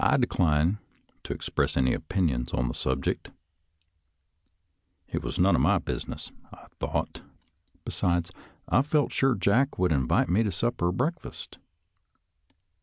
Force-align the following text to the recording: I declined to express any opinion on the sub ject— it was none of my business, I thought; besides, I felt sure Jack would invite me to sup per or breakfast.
I 0.03 0.17
declined 0.17 0.79
to 1.25 1.33
express 1.33 1.77
any 1.77 1.93
opinion 1.93 2.47
on 2.55 2.67
the 2.67 2.73
sub 2.73 3.03
ject— 3.03 3.29
it 5.13 5.21
was 5.21 5.37
none 5.37 5.53
of 5.53 5.61
my 5.61 5.77
business, 5.77 6.31
I 6.51 6.65
thought; 6.71 7.21
besides, 7.85 8.31
I 8.67 8.81
felt 8.81 9.11
sure 9.11 9.35
Jack 9.35 9.77
would 9.77 9.91
invite 9.91 10.27
me 10.27 10.41
to 10.41 10.51
sup 10.51 10.77
per 10.77 10.87
or 10.87 10.91
breakfast. 10.91 11.59